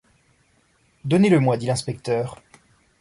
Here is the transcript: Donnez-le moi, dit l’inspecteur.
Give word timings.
Donnez-le 1.05 1.39
moi, 1.39 1.57
dit 1.57 1.67
l’inspecteur. 1.67 2.41